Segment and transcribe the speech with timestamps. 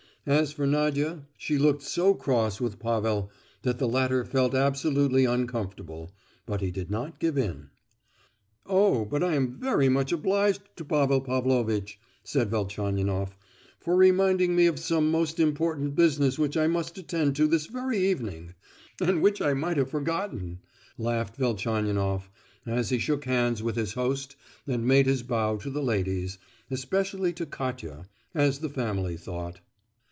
[0.27, 3.31] As for Nadia, she looked so cross with Pavel,
[3.63, 6.11] that the latter felt absolutely uncomfortable;
[6.45, 7.71] but he did not give in.
[8.67, 13.35] "Oh, but I am very much obliged to Pavel Pavlovitch," said Velchaninoff,
[13.79, 17.97] "for reminding me of some most important business which I must attend to this very
[17.97, 18.53] evening,
[19.01, 20.59] and which I might have forgotten,"
[20.99, 22.29] laughed Velchaninoff,
[22.67, 24.35] as he shook hands with his host
[24.67, 26.37] and made his bow to the ladies,
[26.69, 28.05] especially to Katia,
[28.35, 29.61] as the family thought.